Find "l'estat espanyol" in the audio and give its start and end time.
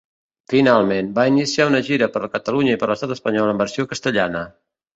2.95-3.55